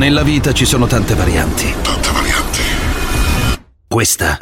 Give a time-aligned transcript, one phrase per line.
[0.00, 1.74] Nella vita ci sono tante varianti.
[1.82, 2.60] Tante varianti.
[3.86, 4.38] Questa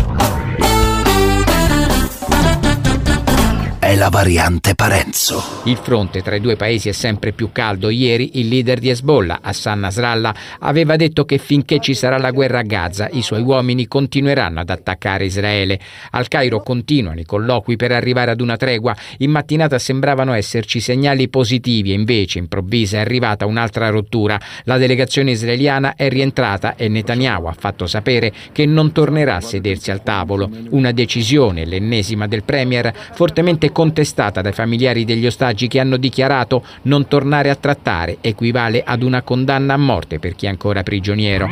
[3.88, 5.62] è la variante Parenzo.
[5.64, 7.88] Il fronte tra i due paesi è sempre più caldo.
[7.88, 12.58] Ieri il leader di Hezbollah, Hassan Nasrallah, aveva detto che finché ci sarà la guerra
[12.58, 15.80] a Gaza, i suoi uomini continueranno ad attaccare Israele.
[16.10, 18.94] Al Cairo continuano i colloqui per arrivare ad una tregua.
[19.18, 24.38] In mattinata sembravano esserci segnali positivi e invece improvvisa è arrivata un'altra rottura.
[24.64, 29.90] La delegazione israeliana è rientrata e Netanyahu ha fatto sapere che non tornerà a sedersi
[29.90, 30.50] al tavolo.
[30.72, 37.06] Una decisione, l'ennesima del Premier, fortemente contestata dai familiari degli ostaggi che hanno dichiarato non
[37.06, 41.48] tornare a trattare equivale ad una condanna a morte per chi è ancora prigioniero.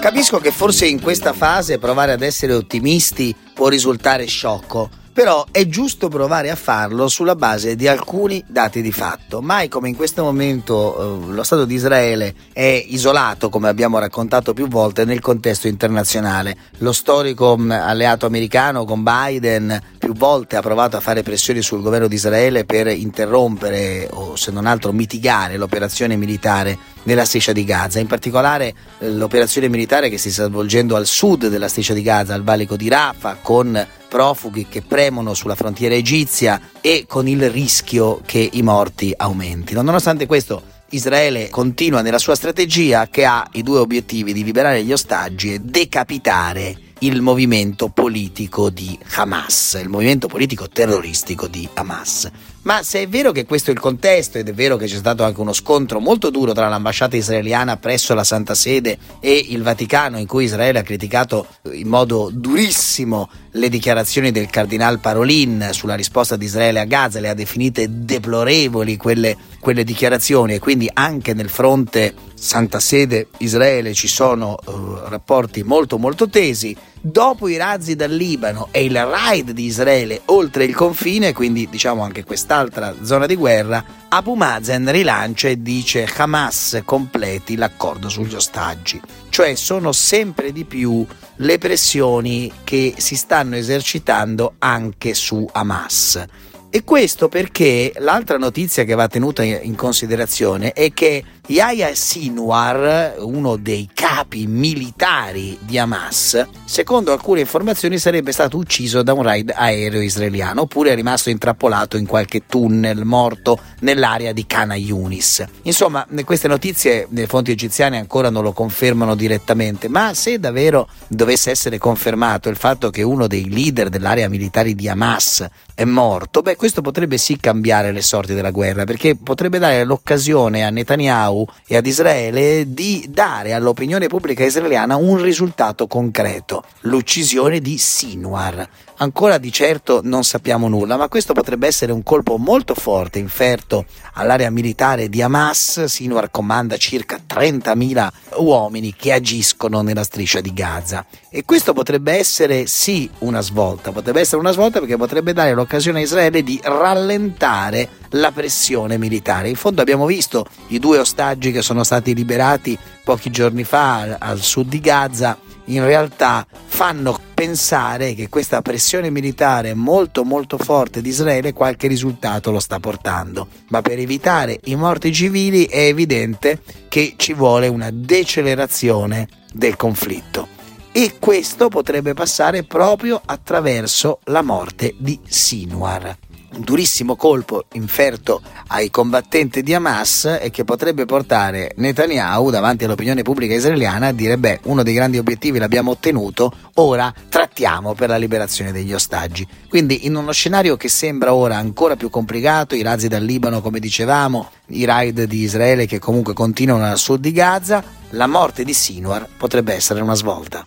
[0.00, 5.66] Capisco che forse in questa fase provare ad essere ottimisti può risultare sciocco però è
[5.66, 9.40] giusto provare a farlo sulla base di alcuni dati di fatto.
[9.40, 14.52] Mai come in questo momento eh, lo Stato di Israele è isolato, come abbiamo raccontato
[14.52, 16.54] più volte, nel contesto internazionale.
[16.80, 21.80] Lo storico mh, alleato americano con Biden più volte ha provato a fare pressioni sul
[21.80, 27.64] governo di Israele per interrompere o se non altro mitigare l'operazione militare nella striscia di
[27.64, 32.02] Gaza, in particolare eh, l'operazione militare che si sta svolgendo al sud della striscia di
[32.02, 33.86] Gaza, al valico di Rafah, con
[34.16, 39.82] profughi che premono sulla frontiera egizia e con il rischio che i morti aumentino.
[39.82, 44.92] Nonostante questo, Israele continua nella sua strategia che ha i due obiettivi di liberare gli
[44.92, 52.30] ostaggi e decapitare il movimento politico di Hamas, il movimento politico terroristico di Hamas.
[52.66, 55.22] Ma se è vero che questo è il contesto ed è vero che c'è stato
[55.22, 60.18] anche uno scontro molto duro tra l'ambasciata israeliana presso la Santa Sede e il Vaticano
[60.18, 66.34] in cui Israele ha criticato in modo durissimo le dichiarazioni del cardinal Parolin sulla risposta
[66.34, 71.48] di Israele a Gaza, le ha definite deplorevoli quelle, quelle dichiarazioni e quindi anche nel
[71.48, 76.76] fronte Santa Sede Israele ci sono uh, rapporti molto molto tesi.
[77.08, 82.02] Dopo i razzi dal Libano e il raid di Israele oltre il confine, quindi diciamo
[82.02, 89.00] anche quest'altra zona di guerra, Abu Mazen rilancia e dice Hamas completi l'accordo sugli ostaggi.
[89.28, 91.06] Cioè sono sempre di più
[91.36, 96.24] le pressioni che si stanno esercitando anche su Hamas.
[96.68, 103.56] E questo perché l'altra notizia che va tenuta in considerazione è che Yahya Sinwar, uno
[103.56, 110.00] dei capi militari di Hamas, secondo alcune informazioni sarebbe stato ucciso da un raid aereo
[110.00, 115.44] israeliano oppure è rimasto intrappolato in qualche tunnel morto nell'area di Kana Yunis.
[115.62, 121.50] Insomma, queste notizie le fonti egiziane ancora non lo confermano direttamente, ma se davvero dovesse
[121.50, 126.55] essere confermato il fatto che uno dei leader dell'area militare di Hamas è morto, beh,
[126.56, 131.76] questo potrebbe sì cambiare le sorti della guerra, perché potrebbe dare l'occasione a Netanyahu e
[131.76, 138.68] ad Israele di dare all'opinione pubblica israeliana un risultato concreto, l'uccisione di Sinwar.
[138.98, 143.84] Ancora di certo non sappiamo nulla, ma questo potrebbe essere un colpo molto forte inferto
[144.14, 145.84] all'area militare di Hamas.
[145.84, 148.08] Sinwar comanda circa 30.000
[148.38, 151.04] uomini che agiscono nella striscia di Gaza.
[151.28, 155.98] E questo potrebbe essere sì una svolta, potrebbe essere una svolta perché potrebbe dare l'occasione
[155.98, 159.50] a Israele di rallentare la pressione militare.
[159.50, 164.40] In fondo abbiamo visto i due ostaggi che sono stati liberati pochi giorni fa al
[164.40, 171.08] sud di Gaza, in realtà fanno pensare che questa pressione militare molto molto forte di
[171.08, 173.48] Israele qualche risultato lo sta portando.
[173.68, 180.48] Ma per evitare i morti civili è evidente che ci vuole una decelerazione del conflitto.
[180.92, 186.16] E questo potrebbe passare proprio attraverso la morte di Sinwar
[186.52, 193.22] un durissimo colpo inferto ai combattenti di Hamas e che potrebbe portare Netanyahu davanti all'opinione
[193.22, 198.16] pubblica israeliana a dire beh uno dei grandi obiettivi l'abbiamo ottenuto ora trattiamo per la
[198.16, 203.08] liberazione degli ostaggi quindi in uno scenario che sembra ora ancora più complicato i razzi
[203.08, 207.82] dal Libano come dicevamo i raid di Israele che comunque continuano al sud di Gaza
[208.10, 210.64] la morte di Sinwar potrebbe essere una svolta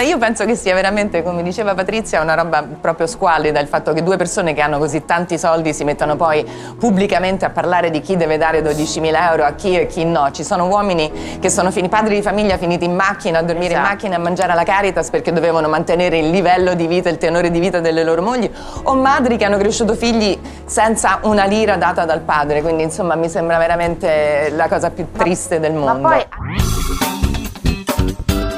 [0.00, 4.02] io penso che sia veramente, come diceva Patrizia, una roba proprio squallida il fatto che
[4.02, 6.44] due persone che hanno così tanti soldi si mettano poi
[6.78, 10.30] pubblicamente a parlare di chi deve dare 12.000 euro a chi e chi no.
[10.30, 13.86] Ci sono uomini che sono fini, padri di famiglia finiti in macchina, a dormire esatto.
[13.86, 17.50] in macchina, a mangiare alla Caritas perché dovevano mantenere il livello di vita, il tenore
[17.50, 18.50] di vita delle loro mogli,
[18.82, 22.62] o madri che hanno cresciuto figli senza una lira data dal padre.
[22.62, 26.08] Quindi insomma mi sembra veramente la cosa più triste del mondo.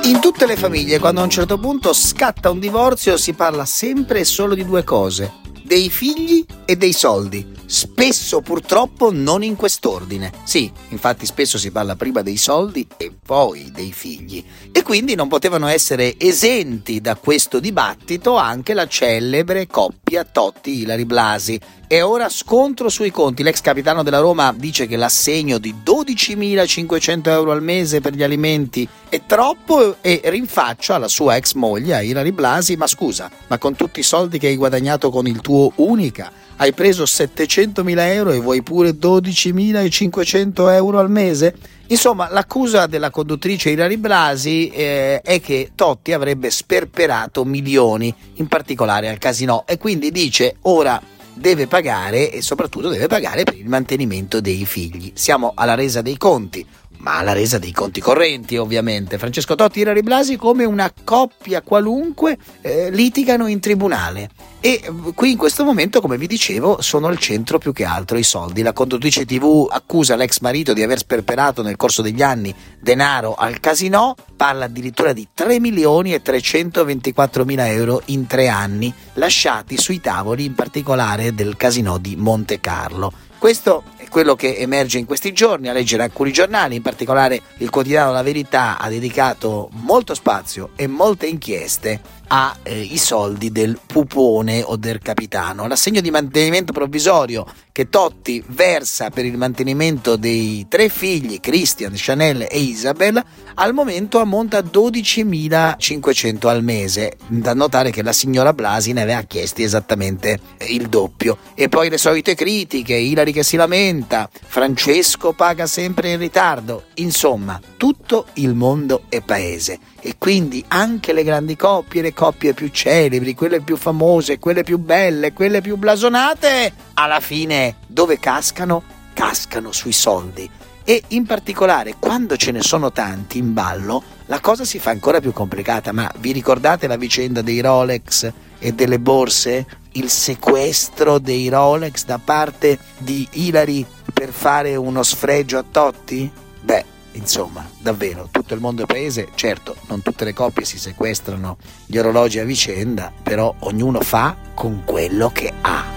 [0.06, 4.20] In tutte le famiglie, quando a un certo punto scatta un divorzio, si parla sempre
[4.20, 5.45] e solo di due cose.
[5.66, 7.54] Dei figli e dei soldi.
[7.66, 10.30] Spesso purtroppo non in quest'ordine.
[10.44, 14.44] Sì, infatti spesso si parla prima dei soldi e poi dei figli.
[14.70, 21.60] E quindi non potevano essere esenti da questo dibattito anche la celebre coppia Totti-Ilari Blasi.
[21.88, 23.42] E ora scontro sui conti.
[23.42, 28.88] L'ex capitano della Roma dice che l'assegno di 12.500 euro al mese per gli alimenti
[29.08, 34.00] è troppo e rinfaccia alla sua ex moglie, Ilari Blasi, ma scusa, ma con tutti
[34.00, 38.62] i soldi che hai guadagnato con il tuo Unica, hai preso 700.000 euro e vuoi
[38.62, 41.54] pure 12.500 euro al mese?
[41.88, 49.08] Insomma, l'accusa della conduttrice Ilari Blasi eh, è che Totti avrebbe sperperato milioni, in particolare
[49.08, 51.00] al casino, e quindi dice ora
[51.32, 55.12] deve pagare e soprattutto deve pagare per il mantenimento dei figli.
[55.14, 56.66] Siamo alla resa dei conti
[56.98, 59.18] ma alla resa dei conti correnti ovviamente.
[59.18, 64.92] Francesco Totti e Irari Blasi come una coppia qualunque eh, litigano in tribunale e eh,
[65.14, 68.62] qui in questo momento come vi dicevo sono al centro più che altro i soldi.
[68.62, 73.60] La conduttrice tv accusa l'ex marito di aver sperperato nel corso degli anni denaro al
[73.60, 80.00] casino, parla addirittura di 3 milioni e 324 mila euro in tre anni lasciati sui
[80.00, 83.12] tavoli in particolare del casino di Monte Carlo.
[83.38, 88.12] Questo quello che emerge in questi giorni, a leggere alcuni giornali, in particolare il quotidiano
[88.12, 94.76] La Verità ha dedicato molto spazio e molte inchieste ai eh, soldi del pupone o
[94.76, 95.66] del capitano.
[95.66, 102.46] L'assegno di mantenimento provvisorio che Totti versa per il mantenimento dei tre figli, Christian, Chanel
[102.48, 103.22] e Isabel,
[103.56, 107.18] al momento ammonta a 12.500 al mese.
[107.26, 111.36] Da notare che la signora Blasi ne aveva chiesti esattamente il doppio.
[111.54, 116.84] E poi le solite critiche, Ilari che si lamenta, Francesco paga sempre in ritardo.
[116.94, 122.68] Insomma, tutto il mondo è paese e quindi anche le grandi coppie, le coppie più
[122.68, 128.82] celebri, quelle più famose, quelle più belle, quelle più blasonate, alla fine dove cascano?
[129.12, 130.48] Cascano sui soldi.
[130.84, 135.20] E in particolare quando ce ne sono tanti in ballo, la cosa si fa ancora
[135.20, 135.92] più complicata.
[135.92, 139.66] Ma vi ricordate la vicenda dei Rolex e delle borse?
[139.92, 146.30] Il sequestro dei Rolex da parte di Hillary per fare uno sfregio a Totti?
[146.60, 151.56] Beh, insomma, davvero, tutto il mondo è paese, certo, non tutte le coppie si sequestrano
[151.86, 155.95] gli orologi a vicenda, però ognuno fa con quello che ha.